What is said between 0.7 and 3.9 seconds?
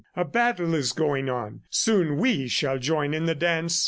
is going on. Soon we shall join in the dance."